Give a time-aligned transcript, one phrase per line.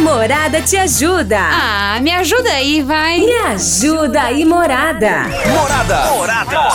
[0.00, 1.38] Morada te ajuda.
[1.38, 3.20] Ah, me ajuda aí, vai.
[3.20, 5.24] Me ajuda aí, Morada.
[5.48, 6.10] Morada.
[6.12, 6.70] Morada.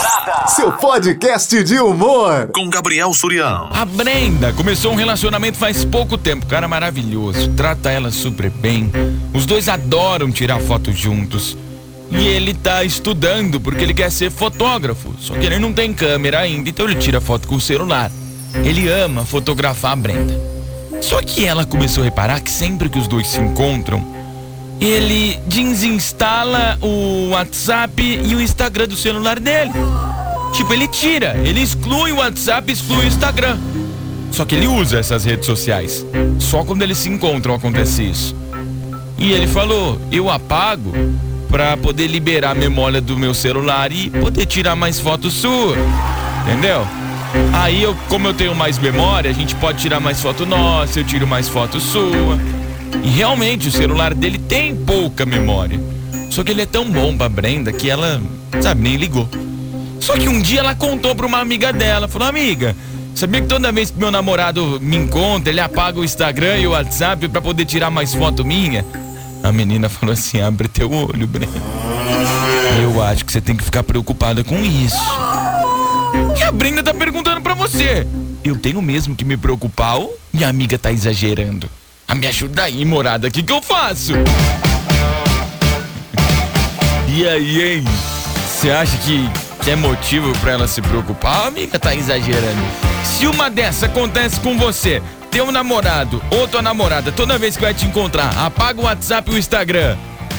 [0.48, 2.50] Seu podcast de humor.
[2.54, 3.70] Com Gabriel Surião.
[3.72, 6.46] A Brenda começou um relacionamento faz pouco tempo.
[6.46, 7.50] Cara maravilhoso.
[7.54, 8.92] Trata ela super bem.
[9.34, 11.58] Os dois adoram tirar fotos juntos.
[12.12, 15.14] E ele tá estudando porque ele quer ser fotógrafo.
[15.20, 18.12] Só que ele não tem câmera ainda, então ele tira foto com o celular.
[18.64, 20.55] Ele ama fotografar a Brenda.
[21.06, 24.04] Só que ela começou a reparar que sempre que os dois se encontram,
[24.82, 29.72] ele desinstala o WhatsApp e o Instagram do celular dele.
[30.52, 33.56] Tipo, ele tira, ele exclui o WhatsApp, exclui o Instagram.
[34.32, 36.04] Só que ele usa essas redes sociais.
[36.40, 38.36] Só quando eles se encontram acontece isso.
[39.16, 40.92] E ele falou: "Eu apago
[41.50, 45.78] para poder liberar a memória do meu celular e poder tirar mais fotos suas".
[46.48, 46.84] Entendeu?
[47.54, 51.04] Aí eu, como eu tenho mais memória, a gente pode tirar mais foto nossa, eu
[51.04, 52.40] tiro mais foto sua.
[53.04, 55.80] E realmente o celular dele tem pouca memória.
[56.30, 58.22] Só que ele é tão bom pra Brenda que ela,
[58.62, 59.30] sabe, nem ligou.
[60.00, 62.76] Só que um dia ela contou pra uma amiga dela, falou, amiga,
[63.16, 66.72] sabia que toda vez que meu namorado me encontra, ele apaga o Instagram e o
[66.72, 68.86] WhatsApp pra poder tirar mais foto minha?
[69.44, 71.54] A menina falou assim, abre teu olho, Brenda.
[72.82, 74.98] Eu acho que você tem que ficar preocupada com isso.
[76.46, 78.06] A Brenda tá perguntando pra você.
[78.44, 81.68] Eu tenho mesmo que me preocupar ou minha amiga tá exagerando?
[82.08, 84.14] A me ajuda aí, morada, o que que eu faço?
[87.08, 87.84] E aí, hein?
[88.48, 89.28] Você acha que,
[89.64, 91.46] que é motivo pra ela se preocupar?
[91.46, 92.62] A amiga tá exagerando.
[93.04, 97.74] Se uma dessa acontece com você, teu namorado ou tua namorada, toda vez que vai
[97.74, 99.98] te encontrar, apaga o WhatsApp e o Instagram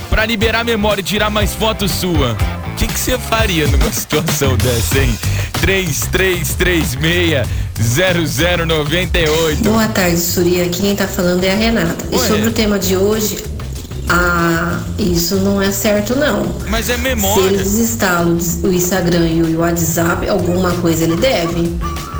[0.09, 2.37] pra liberar a memória e tirar mais fotos sua.
[2.77, 5.19] O que você faria numa situação dessa, hein?
[7.79, 9.63] 3336-0098.
[9.63, 10.69] Boa tarde, Surya.
[10.69, 12.05] Quem tá falando é a Renata.
[12.13, 12.27] E Ué.
[12.29, 13.43] sobre o tema de hoje,
[14.11, 16.55] ah, isso não é certo, não.
[16.69, 17.47] Mas é Se memória.
[17.47, 18.27] ele desinstala
[18.63, 21.75] o Instagram e o WhatsApp, alguma coisa ele deve.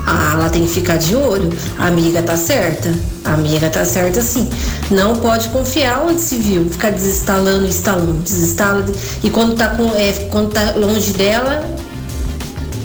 [0.09, 1.51] Ah, ela tem que ficar de olho.
[1.77, 2.93] A amiga tá certa.
[3.25, 4.49] A amiga tá certa sim.
[4.89, 6.69] Não pode confiar onde se viu.
[6.69, 8.85] Ficar desinstalando, instalando, desinstala.
[9.21, 11.61] E quando tá, com, é, quando tá longe dela,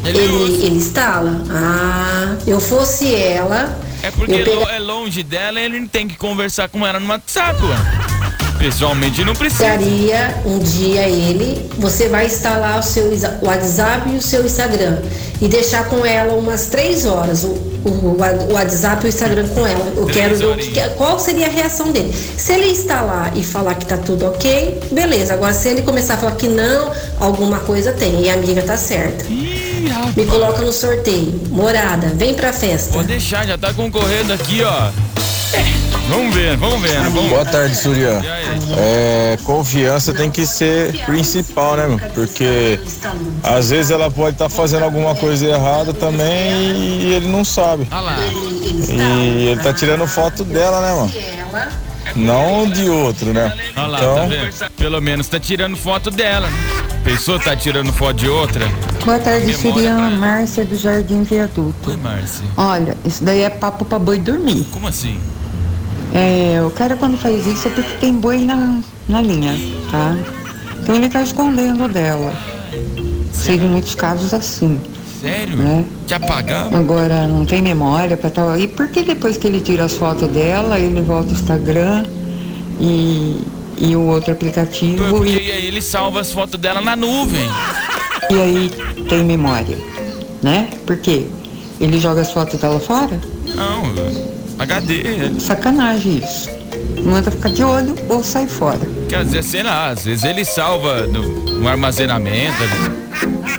[0.04, 0.66] Ele ele, usa.
[0.66, 1.40] ele instala.
[1.48, 3.78] Ah, eu fosse ela.
[4.02, 7.08] É porque lo- é longe dela e ele não tem que conversar com ela no
[7.08, 7.56] WhatsApp.
[8.62, 9.64] Pessoalmente não precisa.
[9.64, 13.10] pegaria um dia ele, você vai instalar o seu
[13.42, 14.98] WhatsApp e o seu Instagram
[15.40, 19.66] e deixar com ela umas três horas o, o, o WhatsApp e o Instagram com
[19.66, 19.92] ela.
[19.96, 20.72] Eu Três quero ver o horinhas.
[20.88, 22.14] que- qual seria a reação dele.
[22.38, 25.34] Se ele instalar e falar que tá tudo ok, beleza.
[25.34, 28.76] Agora se ele começar a falar que não, alguma coisa tem e a amiga tá
[28.76, 29.24] certa.
[29.24, 29.90] Ih.
[30.16, 31.40] Me coloca no sorteio.
[31.50, 32.92] Morada, vem pra festa.
[32.92, 34.90] Pode deixar, já tá concorrendo aqui, ó.
[36.12, 37.00] Vamos ver, vamos ver.
[37.00, 37.30] Vamos...
[37.30, 38.20] Boa tarde, Surya.
[38.76, 41.98] É, confiança tem que ser principal, né, meu?
[42.14, 42.78] Porque
[43.42, 47.88] às vezes ela pode estar fazendo alguma coisa errada também e ele não sabe.
[47.90, 48.16] Olha lá.
[48.20, 51.72] E ele tá tirando foto dela, né, mano?
[52.14, 53.50] Não de outro, né?
[53.74, 54.70] Olha lá, tá Então, vendo?
[54.76, 56.46] Pelo menos tá tirando foto dela.
[56.46, 56.56] né?
[57.04, 58.66] Pensou tá tirando foto de outra?
[59.02, 59.56] Boa tarde,
[59.86, 60.10] ela.
[60.10, 61.90] Márcia do Jardim Viaduto.
[61.90, 62.44] Oi, Márcia.
[62.56, 64.66] Olha, isso daí é papo pra boi dormir.
[64.70, 65.18] Como assim?
[66.14, 69.54] É, o cara quando faz isso é porque tem boi na, na linha,
[69.90, 70.16] tá?
[70.82, 72.32] Então ele tá escondendo dela.
[73.44, 74.78] De muitos casos assim,
[75.20, 75.56] Sério?
[75.56, 75.84] né?
[76.06, 76.74] Te apagamos?
[76.74, 78.56] Agora não tem memória pra tal.
[78.58, 82.04] E por que depois que ele tira as fotos dela, ele volta o Instagram
[82.78, 83.40] e,
[83.78, 87.48] e o outro aplicativo Porque e, aí ele salva as fotos dela na nuvem.
[88.30, 88.70] e aí
[89.08, 89.78] tem memória,
[90.42, 90.68] né?
[90.86, 91.26] Por quê?
[91.80, 93.20] Ele joga as fotos dela fora?
[93.56, 93.92] Não,
[94.62, 95.40] HD.
[95.40, 96.50] Sacanagem isso.
[97.04, 98.78] Manda ficar de olho ou sai fora.
[99.08, 101.22] Quer dizer, sei lá, às vezes ele salva no,
[101.58, 102.62] no armazenamento,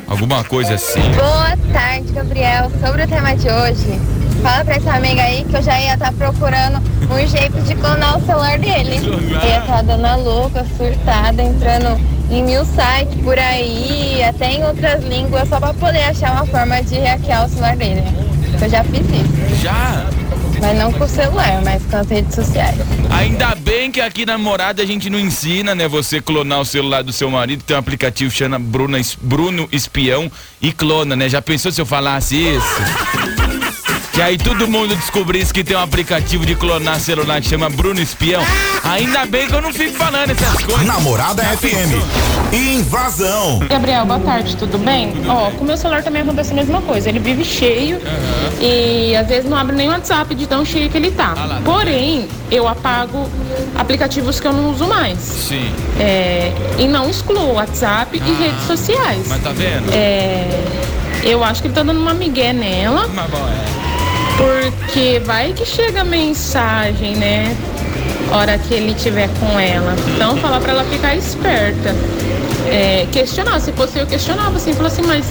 [0.07, 1.01] alguma coisa assim.
[1.11, 2.71] Boa tarde, Gabriel.
[2.83, 3.99] Sobre o tema de hoje,
[4.41, 6.81] fala pra essa amiga aí que eu já ia estar procurando
[7.11, 8.99] um jeito de clonar o celular dele.
[9.01, 9.45] Clonar?
[9.45, 11.99] Ia estar dando a louca, surtada, entrando
[12.31, 16.81] em mil sites por aí, até em outras línguas, só pra poder achar uma forma
[16.81, 18.03] de hackear o celular dele.
[18.61, 19.61] Eu já fiz isso.
[19.61, 20.05] Já?
[20.63, 22.77] Mas não com o celular, mas com as redes sociais.
[23.09, 25.89] Ainda bem que aqui na morada a gente não ensina, né?
[25.89, 27.65] Você clonar o celular do seu marido.
[27.65, 30.31] Tem um aplicativo que chama Bruno Espião
[30.61, 31.27] e clona, né?
[31.27, 33.32] Já pensou se eu falasse isso?
[34.13, 37.99] Que aí todo mundo descobrisse que tem um aplicativo de clonar celular que chama Bruno
[37.99, 38.43] Espião.
[38.83, 40.85] Ainda bem que eu não fico falando essas coisas.
[40.85, 42.53] Namorada FM.
[42.53, 43.57] Invasão.
[43.67, 45.13] Gabriel, boa tarde, tudo bem?
[45.27, 47.09] Ó, com o meu celular também acontece a mesma coisa.
[47.09, 47.99] Ele vive cheio
[48.61, 51.33] e às vezes não abre nem o WhatsApp de tão cheio que ele tá.
[51.35, 51.61] Ah lá.
[51.65, 53.27] Porém, eu apago
[53.75, 55.17] aplicativos que eu não uso mais.
[55.17, 55.71] Sim.
[55.99, 59.25] É, e não excluo WhatsApp e redes sociais.
[59.27, 59.91] Mas tá vendo?
[59.91, 60.47] É,
[61.23, 63.82] eu acho que ele tá dando uma migué nela, Mas bom, é.
[64.37, 67.55] Porque vai que chega mensagem, né?
[68.31, 69.95] Hora que ele tiver com ela.
[70.15, 71.95] Então, falar pra ela ficar esperta.
[72.67, 75.25] É, questionar, se fosse eu, questionava assim, falou assim, mas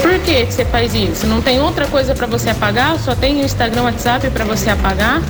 [0.00, 1.26] por que que você faz isso?
[1.26, 2.98] Não tem outra coisa pra você apagar?
[2.98, 5.20] Só tem Instagram, WhatsApp pra você apagar?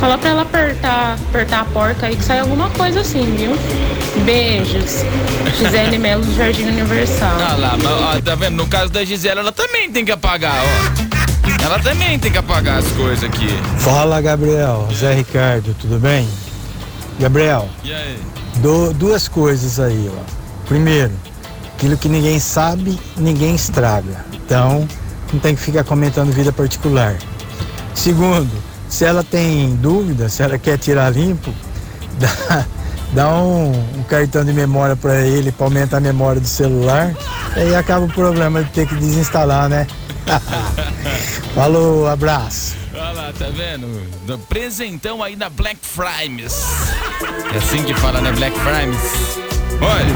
[0.00, 3.56] Fala pra ela apertar, apertar a porta aí que sai alguma coisa assim, viu?
[4.24, 5.04] Beijos.
[5.56, 7.30] Gisele Melo do Jardim Universal.
[7.40, 8.56] Ah lá, mas, ó, tá vendo?
[8.56, 11.13] No caso da Gisela, ela também tem que apagar, ó.
[11.64, 13.48] Ela também tem que apagar as coisas aqui.
[13.78, 14.86] Fala, Gabriel.
[14.94, 16.28] Zé Ricardo, tudo bem?
[17.18, 18.18] Gabriel, E aí?
[18.56, 20.22] do- duas coisas aí, ó.
[20.66, 21.12] Primeiro,
[21.74, 24.24] aquilo que ninguém sabe, ninguém estraga.
[24.32, 24.86] Então,
[25.32, 27.16] não tem que ficar comentando vida particular.
[27.94, 28.50] Segundo,
[28.88, 31.50] se ela tem dúvida, se ela quer tirar limpo,
[32.20, 32.66] dá,
[33.14, 37.14] dá um, um cartão de memória para ele para aumentar a memória do celular.
[37.56, 39.86] Aí acaba o problema de ter que desinstalar, né?
[41.54, 42.74] Falou, abraço.
[42.94, 43.86] Olha lá, tá vendo?
[44.26, 46.64] Do presentão aí da Black Fridays.
[47.52, 48.32] É assim que fala, né?
[48.32, 49.38] Black Fridays.
[49.80, 50.14] Olha,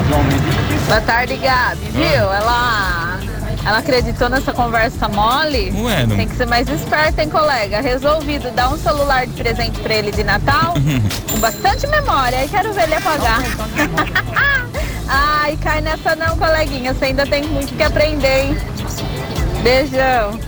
[0.87, 1.85] Boa tarde, Gabi.
[1.91, 2.03] Viu?
[2.03, 3.19] Ela,
[3.65, 5.71] ela acreditou nessa conversa mole.
[5.75, 7.81] Ué, não- Tem que ser mais esperta, hein, colega?
[7.81, 10.73] Resolvido dar um celular de presente pra ele de Natal
[11.31, 12.39] com bastante memória.
[12.39, 13.41] Aí quero ver ele apagar.
[15.11, 16.93] Ai, cai nessa não, coleguinha.
[16.93, 18.57] Você ainda tem muito que aprender, hein?
[19.63, 20.39] Beijão.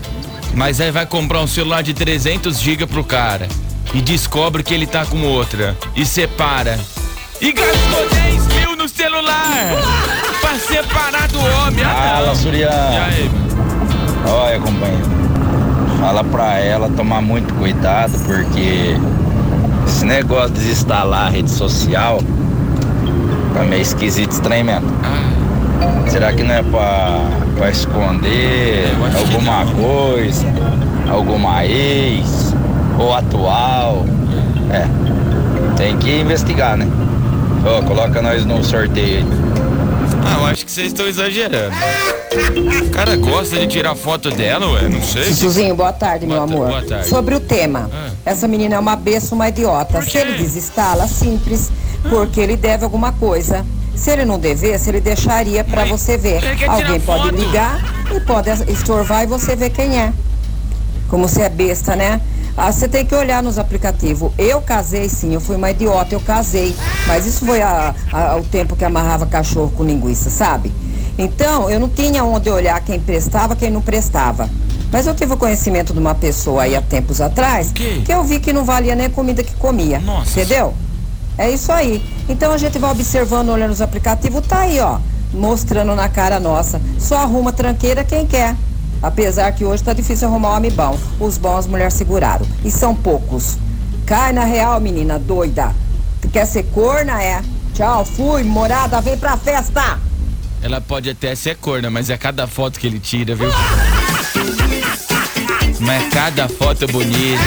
[0.54, 3.48] mas aí vai comprar um celular de 300 GB pro cara
[3.94, 6.78] e descobre que ele tá com outra e separa.
[7.40, 9.72] E gastou 10 mil no celular
[10.40, 11.84] pra separar do homem.
[11.84, 12.34] Ah, Fala, não.
[12.36, 12.68] Surian.
[12.68, 13.30] E aí?
[14.26, 15.10] Olha, companheiro.
[15.98, 18.96] Fala pra ela tomar muito cuidado, porque
[19.86, 22.20] esse negócio de desinstalar a rede social
[23.54, 24.88] tá meio esquisito estranho mesmo.
[26.08, 27.20] Será que não é pra,
[27.56, 28.84] pra esconder
[29.18, 30.46] alguma coisa?
[31.10, 32.54] Alguma ex?
[32.98, 34.04] Ou atual?
[34.70, 34.86] É.
[35.76, 36.86] Tem que investigar, né?
[37.64, 39.24] Ô, coloca nós no sorteio aí.
[40.24, 41.74] Ah, eu acho que vocês estão exagerando.
[42.86, 45.24] O cara gosta de tirar foto dela, ué, não sei.
[45.24, 46.68] Suzuzinho, boa tarde, meu Boa amor.
[46.68, 47.08] boa tarde.
[47.08, 48.10] Sobre o tema, Ah.
[48.24, 50.00] essa menina é uma besta, uma idiota.
[50.02, 51.70] Se ele desinstala, simples,
[52.08, 53.64] porque ele deve alguma coisa.
[54.02, 56.40] Se ele não devesse, ele deixaria pra Mas você ver.
[56.68, 57.34] Alguém pode foto.
[57.36, 57.78] ligar
[58.12, 60.12] e pode estorvar e você ver quem é.
[61.08, 62.20] Como você é besta, né?
[62.56, 64.32] Ah, você tem que olhar nos aplicativos.
[64.36, 66.74] Eu casei sim, eu fui uma idiota, eu casei.
[67.06, 70.72] Mas isso foi a- a- o tempo que amarrava cachorro com linguiça, sabe?
[71.16, 74.50] Então, eu não tinha onde olhar quem prestava, quem não prestava.
[74.90, 78.02] Mas eu tive o conhecimento de uma pessoa aí há tempos atrás O quê?
[78.04, 80.00] que eu vi que não valia nem a comida que comia.
[80.00, 80.40] Nossa.
[80.40, 80.74] Entendeu?
[81.38, 82.02] É isso aí.
[82.28, 84.98] Então a gente vai observando, olhando os aplicativos, tá aí, ó,
[85.32, 86.80] mostrando na cara nossa.
[86.98, 88.56] Só arruma tranqueira quem quer.
[89.02, 90.96] Apesar que hoje tá difícil arrumar um homem bom.
[91.18, 92.46] Os bons as mulheres seguraram.
[92.64, 93.58] E são poucos.
[94.06, 95.74] Cai na real, menina doida.
[96.20, 97.42] Tu quer ser corna, é?
[97.74, 99.98] Tchau, fui, morada, vem pra festa!
[100.62, 103.48] Ela pode até ser corna, mas é cada foto que ele tira, viu?
[105.80, 107.42] Mas cada foto é bonita.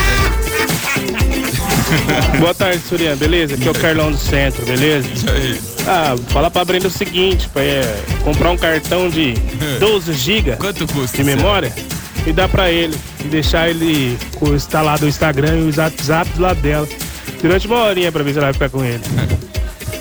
[2.40, 3.56] Boa tarde, Surian, beleza?
[3.56, 5.08] Aqui é o Carlão do Centro, beleza?
[5.14, 5.60] Isso aí.
[5.88, 9.34] Ah, fala pra Brenda o seguinte, pra é, comprar um cartão de
[9.80, 10.58] 12 GB
[11.14, 11.72] de memória
[12.26, 12.96] e dar pra ele.
[13.24, 14.18] E deixar ele
[14.54, 16.88] instalado o Instagram e o WhatsApp do lado dela.
[17.42, 19.02] Durante uma horinha pra ver se ela vai ficar com ele.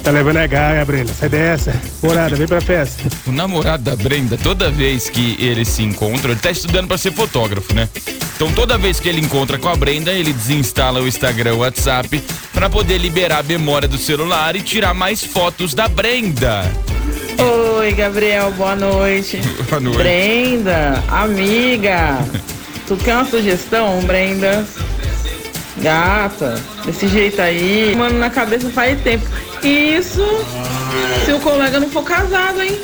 [0.04, 1.14] Tá levando é gaia, Brenda.
[1.14, 1.74] Sai dessa.
[2.02, 3.02] Morada, vem pra festa.
[3.26, 7.10] O namorado da Brenda, toda vez que eles se encontram, ele tá estudando pra ser
[7.10, 7.88] fotógrafo, né?
[8.36, 12.22] Então toda vez que ele encontra com a Brenda, ele desinstala o Instagram, o WhatsApp,
[12.52, 16.70] pra poder liberar a memória do celular e tirar mais fotos da Brenda.
[17.78, 19.40] Oi, Gabriel, boa noite.
[19.70, 19.98] Boa noite.
[19.98, 22.18] Brenda, amiga,
[22.86, 24.66] tu quer uma sugestão, Brenda?
[25.78, 29.26] Gata, desse jeito aí, mano, na cabeça faz tempo.
[29.64, 30.22] Isso,
[31.24, 32.78] se o colega não for casado, hein?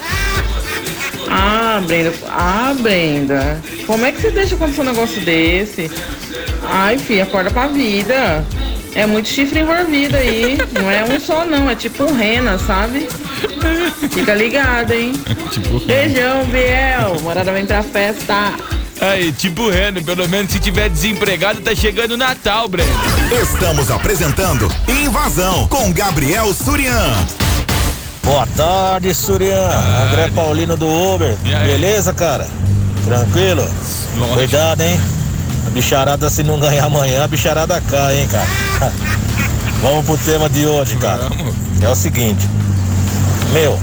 [1.29, 5.91] Ah, Brenda, ah, Brenda, como é que você deixa acontecer um negócio desse?
[6.65, 8.45] Ai, filha, acorda pra vida.
[8.95, 10.59] É muito chifre envolvido aí.
[10.73, 11.71] Não é um só, não.
[11.71, 13.09] É tipo um rena, sabe?
[14.11, 15.13] Fica ligado, hein?
[15.51, 17.21] Tipo, Beijão, Biel.
[17.23, 18.53] Morada vem pra festa.
[19.01, 22.91] Aí, tipo Reno, pelo menos se tiver desempregado, tá chegando o Natal, Breno.
[23.43, 27.15] Estamos apresentando Invasão com Gabriel Surian.
[28.23, 29.71] Boa tarde, Surian.
[30.07, 31.35] André Paulino do Uber.
[31.65, 32.47] Beleza, cara?
[33.07, 33.67] Tranquilo?
[34.35, 35.01] Cuidado, hein?
[35.67, 38.93] A bicharada, se não ganhar amanhã, a bicharada cai, hein, cara?
[39.81, 41.23] Vamos pro tema de hoje, cara.
[41.83, 42.47] É o seguinte.
[43.55, 43.79] Meu,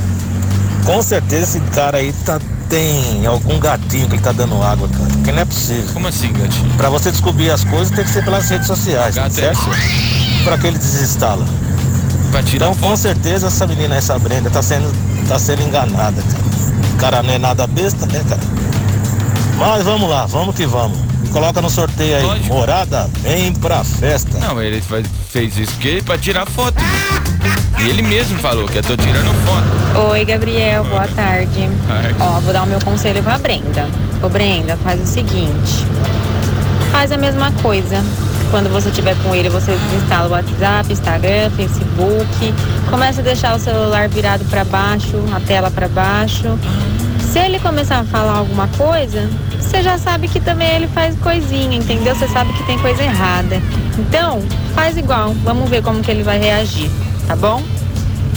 [0.86, 5.06] com certeza esse cara aí tá, tem algum gatinho que ele tá dando água, cara.
[5.06, 5.94] Porque não é possível.
[5.94, 6.70] Como assim, gatinho?
[6.76, 9.60] Pra você descobrir as coisas tem que ser pelas redes sociais, certo?
[10.44, 11.46] Pra que ele desinstala.
[12.32, 14.92] Pra tirar então, com certeza essa menina, essa Brenda, tá sendo,
[15.28, 16.44] tá sendo enganada, cara.
[16.94, 18.42] O cara não é nada besta, né, cara?
[19.58, 21.07] Mas vamos lá, vamos que vamos.
[21.32, 22.44] Coloca no sorteio aí.
[22.46, 24.38] Morada, vem pra festa.
[24.40, 26.78] Não, ele faz- fez isso porque pra tirar foto.
[27.80, 30.10] E ele mesmo falou que eu tô tirando foto.
[30.12, 31.70] Oi, Gabriel, boa tarde.
[31.88, 32.16] Tarde.
[32.20, 33.88] Ó, vou dar o meu conselho pra Brenda.
[34.22, 35.86] Ô, Brenda, faz o seguinte:
[36.92, 38.04] faz a mesma coisa.
[38.50, 42.54] Quando você estiver com ele, você desinstala o WhatsApp, Instagram, Facebook.
[42.90, 46.58] Começa a deixar o celular virado pra baixo, a tela pra baixo.
[47.38, 49.30] Se ele começar a falar alguma coisa,
[49.60, 52.16] você já sabe que também ele faz coisinha, entendeu?
[52.16, 53.62] Você sabe que tem coisa errada.
[53.96, 54.42] Então,
[54.74, 55.36] faz igual.
[55.44, 56.90] Vamos ver como que ele vai reagir,
[57.28, 57.62] tá bom?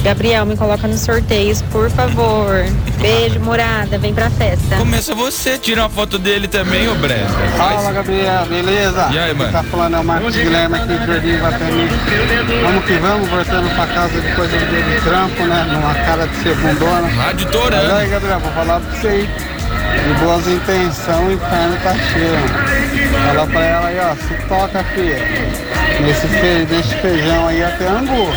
[0.02, 2.64] Gabriel, me coloca nos sorteios, por favor.
[3.00, 4.76] Beijo, morada, vem pra festa.
[4.76, 7.28] Começa você, tira uma foto dele também, ô Breno.
[7.56, 9.08] Fala, Gabriel, beleza?
[9.12, 9.52] E aí, mano?
[9.52, 11.88] Tá falando é o Marcos Guilherme aqui Jardim Guatemi.
[12.62, 15.66] Vamos que vamos, voltando pra casa depois do dia de trampo, né?
[15.70, 17.06] Numa cara de segundona.
[17.08, 19.28] Rádio Olha aí, Gabriel, vou falar pra você aí.
[19.28, 23.10] De boas intenções, o inferno tá cheio.
[23.12, 23.26] mano.
[23.26, 25.18] Fala pra ela aí, ó, se toca, filha.
[26.00, 26.66] Nesse, fe...
[26.70, 28.28] Nesse feijão aí até angu.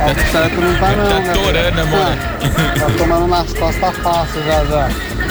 [0.00, 2.78] Ó, que certo não tá não, Tá torando, amor.
[2.78, 4.88] Tá tomando nas costas fácil já já.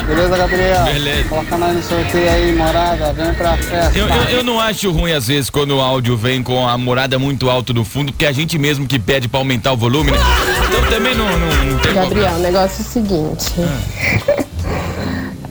[0.08, 0.84] Beleza, Gabriel?
[0.86, 1.30] Beleza.
[1.30, 3.98] Coloca nós no sorteio aí, morada, vem pra festa.
[3.98, 7.20] Eu, eu, eu não acho ruim às vezes quando o áudio vem com a morada
[7.20, 10.12] muito alto no fundo, porque é a gente mesmo que pede pra aumentar o volume,
[10.12, 10.18] né?
[10.70, 13.54] Então também não, não, não tem Gabriel, o negócio é o seguinte.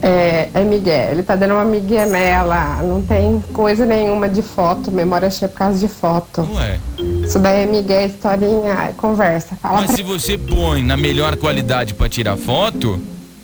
[0.02, 4.92] É, é Miguel, ele tá dando uma migué nela, não tem coisa nenhuma de foto,
[4.92, 6.48] memória cheia por causa de foto.
[6.54, 6.78] Ué.
[7.26, 9.56] Isso daí é Miguel, historinha, é conversa.
[9.56, 13.00] Fala Mas pra se você põe na melhor qualidade pra tirar foto,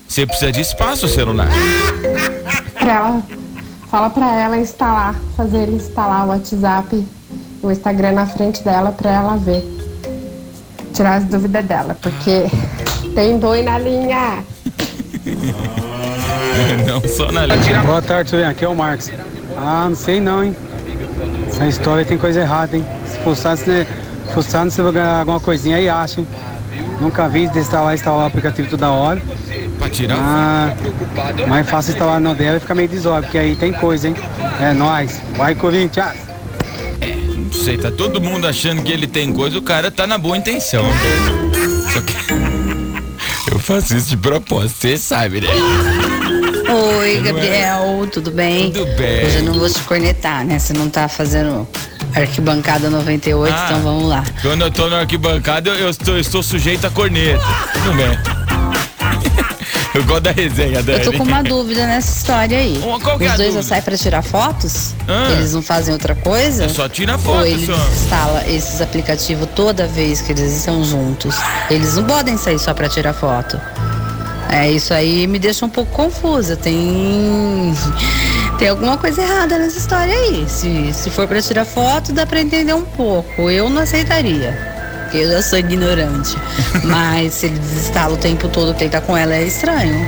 [0.06, 1.48] você precisa de espaço celular.
[2.78, 3.22] pra ela,
[3.90, 7.06] fala pra ela instalar, fazer ele instalar o WhatsApp,
[7.60, 9.64] o Instagram na frente dela pra ela ver.
[10.94, 12.44] Tirar as dúvidas dela, porque
[13.14, 14.44] tem boi na linha.
[16.86, 17.82] não só na linha.
[17.82, 18.50] Boa tarde, Surian.
[18.50, 19.10] Aqui é o Marcos.
[19.56, 20.56] Ah, não sei não, hein?
[21.48, 22.84] Essa história tem coisa errada, hein?
[23.22, 23.86] Se
[24.34, 26.26] fuçar, se vai ganhar alguma coisinha aí, acha, hein?
[27.00, 29.20] Nunca vi desinstalar e instalar o aplicativo toda hora.
[29.78, 30.74] Pra tirar ah,
[31.48, 34.16] mais fácil instalar no dela e fica meio desóbvio, porque aí tem coisa, hein?
[34.60, 35.20] É nóis.
[35.36, 36.14] Vai, Corinthians!
[37.36, 40.36] Não sei, tá todo mundo achando que ele tem coisa, o cara tá na boa
[40.36, 40.84] intenção.
[41.92, 42.14] Só que.
[43.52, 45.48] Eu faço isso de propósito, você sabe, né?
[47.00, 48.72] Oi, Gabriel, tudo bem?
[48.72, 49.26] Tudo bem.
[49.26, 50.58] Hoje eu não vou te cornetar, né?
[50.58, 51.68] Você não tá fazendo
[52.14, 53.64] arquibancada 98, Ah.
[53.66, 54.24] então vamos lá.
[54.42, 57.42] Quando eu tô na arquibancada, eu, eu estou, eu estou sujeito a corneta.
[57.72, 58.18] Tudo bem.
[59.94, 61.04] Eu gosto da resenha, Dani.
[61.04, 62.80] Eu tô com uma dúvida nessa história aí.
[63.02, 64.94] qual que é Os a dois já saem pra tirar fotos?
[65.06, 65.32] Ah.
[65.32, 66.64] Eles não fazem outra coisa?
[66.64, 67.74] É só tira foto, Ou ele só.
[67.74, 71.36] instala esses aplicativos toda vez que eles estão juntos?
[71.68, 73.60] Eles não podem sair só pra tirar foto.
[74.48, 76.56] É, isso aí me deixa um pouco confusa.
[76.56, 77.74] Tem.
[78.62, 80.48] Tem alguma coisa errada nessa história aí.
[80.48, 83.50] Se, se for pra tirar foto, dá pra entender um pouco.
[83.50, 84.56] Eu não aceitaria.
[85.02, 86.36] Porque eu já sou ignorante.
[86.86, 89.98] Mas se ele desinstala o tempo todo que ele tá com ela, é estranho.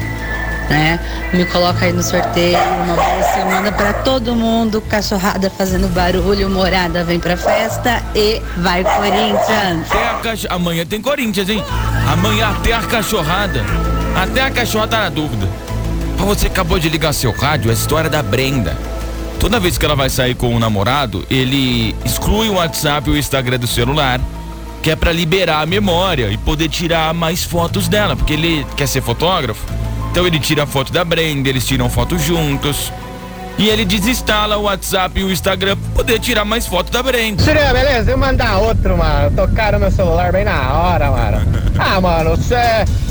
[0.71, 1.01] Né?
[1.33, 2.57] Me coloca aí no sorteio.
[2.85, 4.81] Uma boa semana pra todo mundo.
[4.83, 6.49] Cachorrada fazendo barulho.
[6.49, 8.01] Morada vem pra festa.
[8.15, 9.89] E vai, Corinthians!
[9.91, 10.55] Até a.
[10.55, 11.65] Amanhã tem Corinthians, hein?
[12.07, 13.65] Amanhã até a cachorrada.
[14.15, 15.49] Até a cachorrada tá na dúvida.
[16.17, 18.77] Pra você acabou de ligar seu rádio, é a história da Brenda.
[19.39, 23.17] Toda vez que ela vai sair com o namorado, ele exclui o WhatsApp e o
[23.17, 24.21] Instagram do celular,
[24.83, 28.87] que é pra liberar a memória e poder tirar mais fotos dela, porque ele quer
[28.87, 29.65] ser fotógrafo.
[30.11, 32.93] Então ele tira a foto da Brenda, eles tiram foto juntos.
[33.57, 37.43] E ele desinstala o WhatsApp e o Instagram pra poder tirar mais fotos da Brenda.
[37.43, 38.11] Seria, beleza?
[38.11, 39.31] Eu mandar outro, mano.
[39.37, 41.65] Tocaram meu celular bem na hora, mano.
[41.77, 42.57] Ah, mano, você.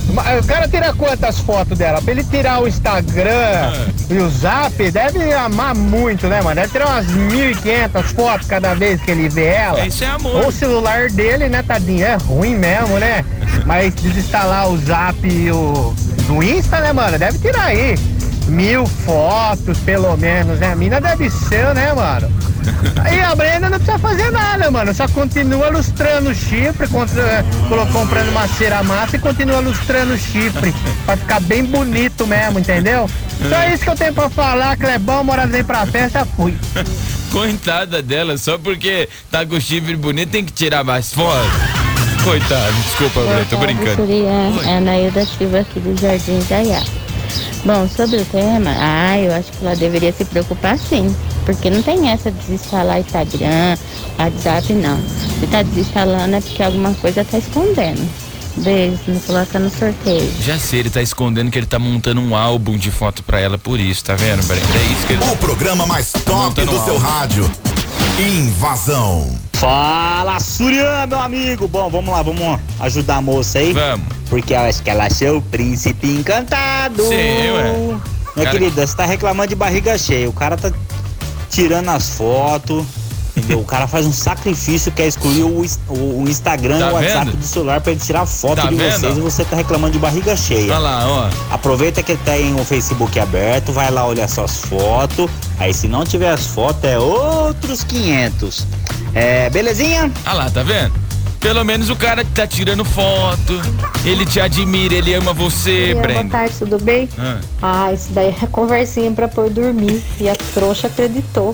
[0.10, 2.02] O cara tira quantas fotos dela?
[2.02, 3.74] Pra ele tirar o Instagram
[4.10, 6.56] e o Zap, deve amar muito, né, mano?
[6.56, 9.86] Deve tirar umas 1.500 fotos cada vez que ele vê ela.
[9.86, 10.44] Isso é amor.
[10.44, 12.06] Ou o celular dele, né, tadinho?
[12.06, 13.26] É ruim mesmo, né?
[13.66, 15.94] Mas desinstalar o Zap e o.
[16.28, 17.20] Do Insta, né, mano?
[17.20, 17.96] Deve tirar aí.
[18.48, 20.72] Mil fotos, pelo menos, né?
[20.72, 22.32] A mina deve ser, né, mano?
[23.04, 24.94] Aí a Brenda não precisa fazer nada, mano.
[24.94, 30.18] Só continua lustrando o chifre, contra, colocou comprando uma cera massa e continua lustrando o
[30.18, 30.74] chifre.
[31.06, 33.10] Pra ficar bem bonito mesmo, entendeu?
[33.50, 36.56] Só isso que eu tenho pra falar, Clebão, morado vem pra festa, fui.
[37.32, 41.50] Coitada dela, só porque tá com o chifre bonito tem que tirar mais foto.
[42.24, 43.96] Coitada, desculpa, Brenda, tô brincando.
[43.96, 44.30] Surya,
[44.66, 46.82] é a Nailda Silva aqui do Jardim Jaiá.
[47.66, 51.16] Bom, sobre o tema, ah, eu acho que ela deveria se preocupar sim.
[51.46, 53.78] Porque não tem essa de desinstalar Instagram,
[54.18, 55.00] WhatsApp, não.
[55.40, 58.02] Se tá desinstalando é porque alguma coisa tá escondendo.
[58.58, 60.32] Beijo, me coloca no sorteio.
[60.42, 63.58] Já sei, ele tá escondendo que ele tá montando um álbum de foto pra ela
[63.58, 64.62] por isso, tá vendo, Brenda?
[64.78, 66.98] É isso que ele O programa mais top do seu álbum.
[66.98, 67.52] rádio.
[68.20, 69.43] Invasão.
[69.54, 71.68] Fala, Surya, meu amigo.
[71.68, 73.74] Bom, vamos lá, vamos ajudar a moça aí.
[73.74, 74.06] Vamos.
[74.30, 77.04] Porque eu acho que ela achou o príncipe encantado.
[77.04, 77.74] Sim, ué.
[78.36, 80.28] Minha Cara- querida, você tá reclamando de barriga cheia.
[80.28, 80.72] O cara tá
[81.50, 82.84] tirando as fotos.
[83.36, 83.60] Entendeu?
[83.62, 86.94] O cara faz um sacrifício que é excluir o, o- o Instagram Tá e o
[86.94, 87.38] WhatsApp vendo?
[87.38, 88.92] do celular pra ele tirar foto Tá de vendo?
[89.00, 90.72] vocês e você tá reclamando de barriga cheia.
[90.72, 91.54] Olha lá, ó.
[91.54, 95.30] Aproveita que tem o Facebook aberto, vai lá olhar suas fotos.
[95.60, 98.68] Aí se não tiver as fotos, é outros 500.
[99.16, 100.12] É, belezinha?
[100.26, 100.94] Ah lá, tá vendo?
[101.44, 103.54] Pelo menos o cara tá tirando foto,
[104.06, 106.30] ele te admira, ele ama você, Boa Brenda.
[106.30, 107.10] tarde, tudo bem?
[107.20, 107.40] Ah.
[107.62, 110.02] Ah, isso daí é conversinha pra pôr dormir.
[110.22, 111.54] E a trouxa acreditou.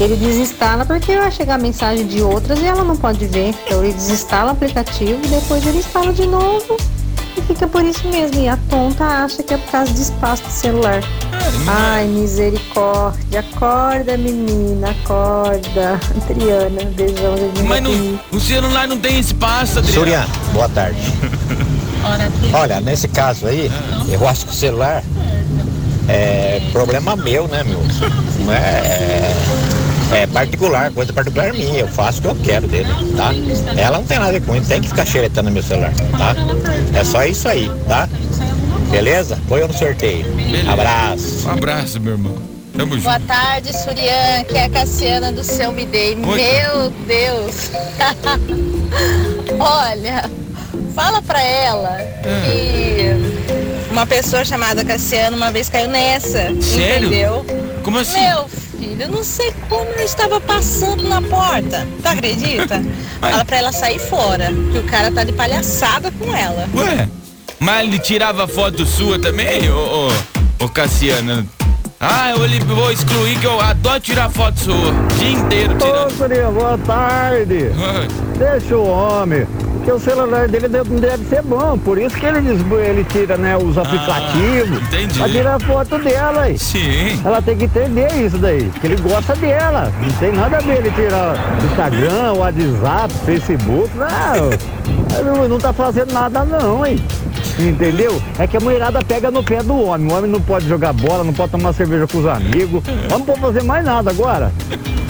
[0.00, 3.54] Ele desinstala porque vai chegar mensagem de outras e ela não pode ver.
[3.66, 6.78] Então ele desinstala o aplicativo e depois ele instala de novo.
[7.36, 8.40] E fica por isso mesmo.
[8.40, 11.02] E a tonta acha que é por causa de espaço do celular.
[11.66, 13.40] Ai, misericórdia.
[13.40, 16.00] Acorda, menina, acorda.
[16.16, 17.36] Adriana, beijão.
[17.66, 20.00] Mas não, o celular não tem espaço, Adriano.
[20.00, 21.00] Surya, boa tarde.
[22.52, 23.70] Olha, nesse caso aí,
[24.08, 25.02] eu acho que o celular
[26.08, 27.80] é problema meu, né, meu?
[28.40, 29.32] Não é,
[30.12, 31.80] é particular, coisa particular minha.
[31.80, 33.30] Eu faço o que eu quero dele, tá?
[33.76, 36.34] Ela não tem nada a ver com isso, tem que ficar xeretando meu celular, tá?
[36.98, 38.08] É só isso aí, tá?
[38.90, 39.38] Beleza?
[39.48, 40.26] Põe eu no sorteio.
[40.70, 41.46] Abraço.
[41.48, 42.36] Um abraço, meu irmão.
[42.76, 43.04] Tamo junto.
[43.04, 46.14] Boa tarde, Surian, que é a Cassiana do Seu Me Dei.
[46.14, 47.70] Meu Deus!
[49.58, 50.30] Olha,
[50.94, 51.96] fala pra ela
[52.44, 56.54] que uma pessoa chamada Cassiano uma vez caiu nessa.
[56.60, 57.06] Sério?
[57.08, 57.46] Entendeu?
[57.82, 58.20] Como assim?
[58.20, 58.46] Meu
[58.86, 61.86] filho, eu não sei como eu estava passando na porta.
[62.00, 62.82] Tu acredita?
[63.20, 66.68] Fala pra ela sair fora, que o cara tá de palhaçada com ela.
[66.74, 67.08] Ué,
[67.58, 70.08] mas ele tirava foto sua também, ô,
[70.60, 71.48] ô, ô Cassiano?
[71.98, 74.74] Ah, eu li- vou excluir que eu adoro tirar foto sua.
[74.74, 76.10] O dia inteiro Ô, tirando.
[76.10, 77.70] Surya, boa tarde.
[78.38, 79.46] Deixa o homem.
[79.76, 81.78] Porque o celular dele deve, deve ser bom.
[81.78, 82.38] Por isso que ele,
[82.84, 84.78] ele tira né, os aplicativos.
[84.78, 85.18] Ah, entendi.
[85.18, 86.58] Pra tirar foto dela aí.
[86.58, 87.18] Sim.
[87.24, 88.68] Ela tem que entender isso daí.
[88.80, 89.90] Que ele gosta dela.
[90.02, 93.90] Não tem nada a ver ele tirar Instagram, WhatsApp, Facebook.
[93.96, 94.75] Não.
[95.24, 97.00] Não, não tá fazendo nada não, hein?
[97.58, 98.20] Entendeu?
[98.38, 100.10] É que a mulherada pega no pé do homem.
[100.10, 102.82] O homem não pode jogar bola, não pode tomar cerveja com os amigos.
[103.08, 104.52] Vamos pode fazer mais nada agora.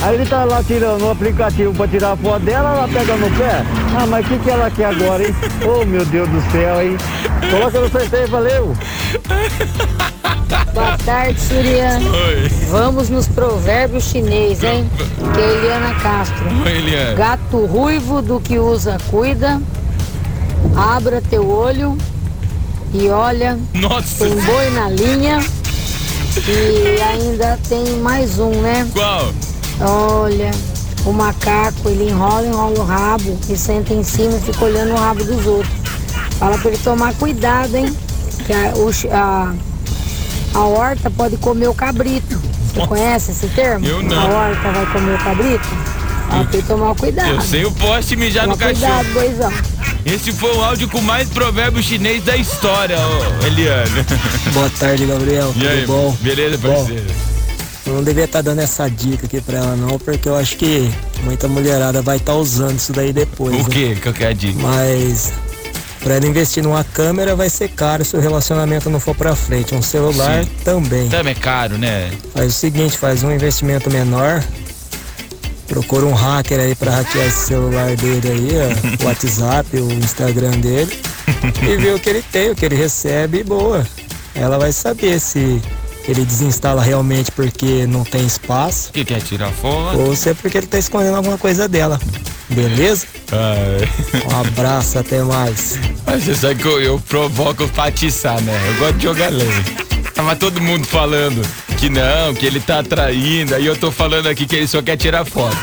[0.02, 3.30] Aí ele tá lá tirando o aplicativo pra tirar a foto dela, ela pega no
[3.36, 3.64] pé.
[3.98, 5.34] Ah, mas o que, que ela quer agora, hein?
[5.64, 6.96] Oh, meu Deus do céu, hein?
[7.50, 8.76] Coloca no sorteio, valeu!
[10.72, 11.98] Boa tarde, Surian.
[11.98, 12.48] Oi.
[12.70, 14.88] Vamos nos provérbios chinês, hein?
[15.34, 16.44] Que é Eliana Castro.
[16.64, 17.14] Oi, Eliana.
[17.14, 19.60] Gato ruivo do que usa, cuida.
[20.76, 21.96] Abra teu olho
[22.92, 23.58] e olha.
[23.74, 24.24] Nossa.
[24.26, 25.38] Tem boi na linha.
[26.46, 28.86] E ainda tem mais um, né?
[28.92, 29.32] Qual?
[29.80, 30.50] Olha,
[31.06, 34.96] o macaco, ele enrola, enrola o rabo e senta em cima e fica olhando o
[34.96, 35.74] rabo dos outros.
[36.38, 37.96] Fala pra ele tomar cuidado, hein?
[38.44, 38.72] Que a,
[39.18, 39.54] a,
[40.58, 42.38] a horta pode comer o cabrito.
[42.74, 43.86] Você conhece esse termo?
[43.86, 44.18] Eu não.
[44.18, 45.68] A horta vai comer o cabrito?
[46.28, 47.28] Fala pra ele tomar cuidado.
[47.30, 49.04] Eu sei o poste mijar Toma no cachorro.
[49.04, 49.52] cuidado, boizão.
[50.06, 54.06] Esse foi o áudio com mais provérbio chinês da história, ô Eliana.
[54.54, 55.50] Boa tarde, Gabriel.
[55.50, 56.16] E Tudo aí, bom?
[56.20, 57.06] beleza, Bom, parceiro?
[57.86, 60.88] eu não devia estar dando essa dica aqui pra ela não, porque eu acho que
[61.24, 63.52] muita mulherada vai estar usando isso daí depois.
[63.54, 63.64] O né?
[63.68, 63.96] que?
[63.96, 64.60] Qual que é a dica?
[64.60, 65.32] Mas
[66.00, 69.74] pra ela investir numa câmera vai ser caro se o relacionamento não for pra frente.
[69.74, 70.50] Um celular Sim.
[70.64, 71.08] também.
[71.08, 72.12] Também é caro, né?
[72.32, 74.40] Faz o seguinte, faz um investimento menor.
[75.66, 78.48] Procura um hacker aí pra hackear esse celular dele aí,
[79.00, 80.92] ó, o WhatsApp, o Instagram dele.
[81.62, 83.86] e ver o que ele tem, o que ele recebe e boa.
[84.34, 85.60] Ela vai saber se
[86.08, 88.92] ele desinstala realmente porque não tem espaço.
[88.92, 89.98] Que quer tirar foto?
[89.98, 91.98] Ou se é porque ele tá escondendo alguma coisa dela.
[92.48, 93.06] Beleza?
[93.32, 93.88] Ai.
[94.30, 95.78] Um abraço, até mais.
[96.06, 98.52] Mas você sabe que eu, eu provoco pra atiçar, né?
[98.68, 99.76] Eu gosto de jogar leve.
[100.14, 101.42] Tava todo mundo falando
[101.76, 103.54] que não, que ele tá traindo.
[103.54, 105.56] Aí eu tô falando aqui que ele só quer tirar foto.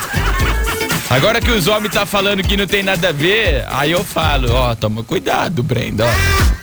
[1.09, 4.51] Agora que os homens tá falando que não tem nada a ver, aí eu falo,
[4.51, 6.53] ó, toma cuidado, Brenda, ó.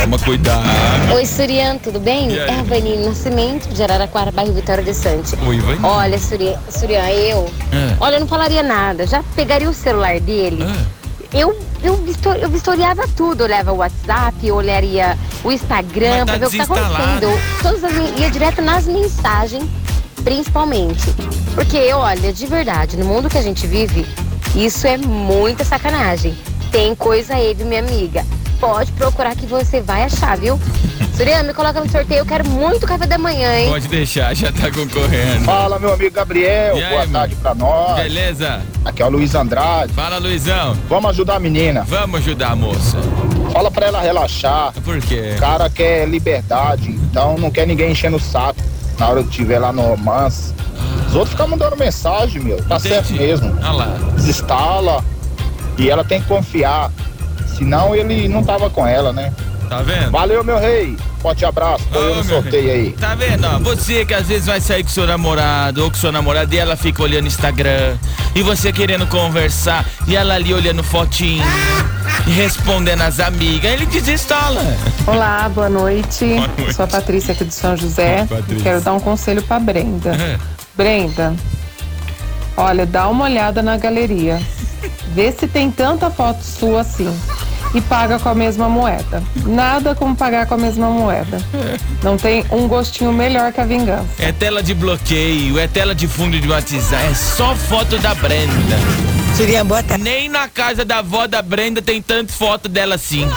[0.00, 1.14] Toma cuidado.
[1.14, 2.36] Oi, Surian, tudo bem?
[2.36, 5.34] É a Vanine Nascimento, de Araraquara, bairro Vitória de Sante.
[5.44, 5.84] Oi, Vanine.
[5.84, 7.50] Olha, Surian, Surian eu...
[7.72, 7.96] É.
[7.98, 9.06] Olha, eu não falaria nada.
[9.06, 10.64] Já pegaria o celular dele.
[11.32, 13.40] Eu, eu, vistor, eu vistoriava tudo.
[13.40, 17.40] Eu olhava o WhatsApp, eu olharia o Instagram, tá pra ver o que tá acontecendo.
[17.62, 19.64] Todas as, ia direto nas mensagens,
[20.22, 21.04] principalmente.
[21.54, 24.06] Porque, olha, de verdade, no mundo que a gente vive,
[24.54, 26.36] isso é muita sacanagem.
[26.70, 28.24] Tem coisa aí, minha amiga?
[28.60, 30.58] Pode procurar que você vai achar, viu?
[31.16, 33.70] Surian, me coloca no sorteio, eu quero muito café da manhã, hein?
[33.70, 35.44] Pode deixar, já tá concorrendo.
[35.46, 36.76] Fala, meu amigo Gabriel.
[36.76, 37.12] Aí, Boa mano?
[37.12, 38.02] tarde pra nós.
[38.02, 38.60] Beleza?
[38.84, 39.94] Aqui é o Luiz Andrade.
[39.94, 40.76] Fala, Luizão.
[40.90, 41.84] Vamos ajudar a menina.
[41.88, 42.98] Vamos ajudar a moça.
[43.50, 44.74] Fala pra ela relaxar.
[44.84, 45.32] Por quê?
[45.36, 48.60] O cara quer liberdade, então não quer ninguém enchendo o saco
[48.98, 50.52] na hora que estiver lá no romance.
[51.08, 52.62] Os outros ficam mandando mensagem, meu.
[52.64, 53.56] Tá certo mesmo.
[53.60, 53.98] Olha lá.
[54.16, 55.02] Desinstala.
[55.78, 56.90] E ela tem que confiar.
[57.56, 59.32] Senão ele não tava com ela, né?
[59.68, 60.10] Tá vendo?
[60.10, 60.96] Valeu, meu rei.
[61.20, 61.84] Forte abraço.
[61.92, 62.92] Foi eu no sorteio aí.
[62.92, 63.46] Tá vendo?
[63.46, 63.58] ó?
[63.58, 66.76] Você que às vezes vai sair com seu namorado ou com sua namorada e ela
[66.76, 67.96] fica olhando Instagram
[68.34, 71.44] e você querendo conversar e ela ali olhando fotinho
[72.26, 74.60] e respondendo as amigas, ele desinstala.
[75.06, 76.24] Olá, boa noite.
[76.24, 76.74] Boa noite.
[76.74, 78.26] Sou a Patrícia aqui de São José.
[78.30, 78.60] Oi.
[78.62, 80.10] Quero dar um conselho pra Brenda.
[80.14, 80.38] É.
[80.76, 81.34] Brenda,
[82.56, 84.40] olha, dá uma olhada na galeria.
[85.14, 87.12] Vê se tem tanta foto sua assim.
[87.74, 89.22] E paga com a mesma moeda.
[89.44, 91.38] Nada como pagar com a mesma moeda.
[92.02, 94.06] Não tem um gostinho melhor que a vingança.
[94.18, 98.76] É tela de bloqueio, é tela de fundo de WhatsApp, é só foto da Brenda.
[99.36, 100.02] Seria boa tarde.
[100.02, 103.28] Nem na casa da avó da Brenda tem tanto foto dela assim.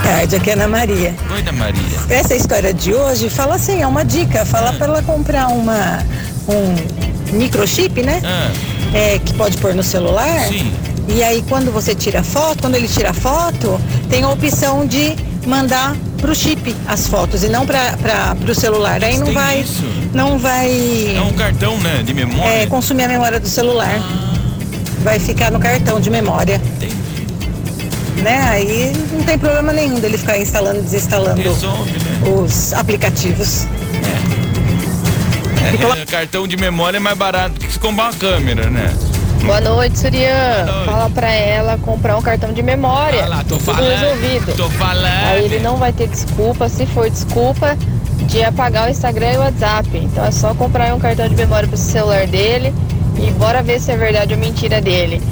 [0.00, 1.14] Tarde, aqui é Ana Maria.
[1.32, 1.98] Oi, da Maria.
[2.08, 4.44] Essa história de hoje, fala assim, é uma dica.
[4.46, 6.04] Fala pra ela comprar uma,
[6.48, 8.22] um microchip, né?
[8.94, 10.46] É, que pode pôr no celular.
[10.46, 10.72] Sim.
[11.08, 15.14] E aí quando você tira foto, quando ele tira foto, tem a opção de
[15.46, 19.02] mandar pro chip as fotos e não para pro celular.
[19.04, 19.60] Aí não Tem vai.
[19.60, 19.84] isso?
[20.14, 21.14] Não vai.
[21.16, 22.02] É um cartão, né?
[22.02, 22.62] De memória.
[22.62, 24.00] é, consumir a memória do celular.
[25.02, 26.60] Vai ficar no cartão de memória.
[28.22, 28.40] Né?
[28.48, 32.40] Aí não tem problema nenhum dele ficar instalando e desinstalando Resolve, né?
[32.40, 33.66] os aplicativos.
[36.00, 38.94] É, cartão de memória é mais barato que se comprar uma câmera, né?
[39.44, 40.66] Boa noite, Surian.
[40.86, 43.24] Fala pra ela comprar um cartão de memória.
[43.24, 44.56] Ah lá, tô falando, resolvido.
[44.56, 45.26] tô falando.
[45.26, 47.76] Aí ele não vai ter desculpa, se for desculpa,
[48.26, 49.88] de apagar o Instagram e o WhatsApp.
[49.98, 52.74] Então é só comprar um cartão de memória pro celular dele
[53.18, 55.22] e bora ver se é verdade ou mentira dele.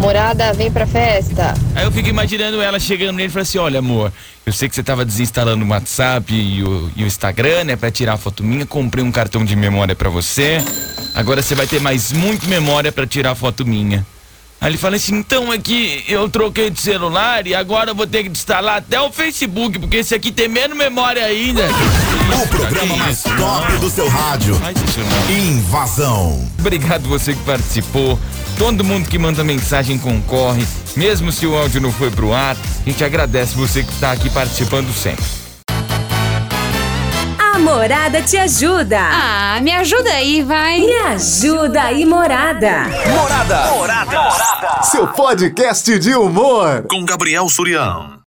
[0.00, 1.52] Morada, vem pra festa.
[1.74, 4.10] Aí eu fico imaginando ela chegando nele e falando assim, olha amor,
[4.46, 7.90] eu sei que você tava desinstalando o WhatsApp e o, e o Instagram, né, pra
[7.90, 10.56] tirar a foto minha, comprei um cartão de memória pra você,
[11.14, 14.06] agora você vai ter mais muito memória pra tirar a foto minha.
[14.58, 18.06] Aí ele fala assim, então é que eu troquei de celular e agora eu vou
[18.06, 21.68] ter que instalar até o Facebook, porque esse aqui tem menos memória ainda.
[22.32, 24.56] O programa mais top do seu rádio.
[25.28, 26.48] Invasão.
[26.58, 28.18] Obrigado você que participou.
[28.56, 30.66] Todo mundo que manda mensagem concorre,
[30.96, 32.56] mesmo se o áudio não foi pro ar.
[32.56, 35.24] A gente agradece você que está aqui participando sempre.
[37.38, 38.98] A Morada te ajuda.
[39.00, 40.80] Ah, me ajuda aí, vai.
[40.80, 42.84] Me ajuda aí, Morada.
[43.08, 43.66] Morada.
[43.72, 44.82] Morada.
[44.82, 46.84] Seu podcast de humor.
[46.88, 48.18] Com Gabriel Surião.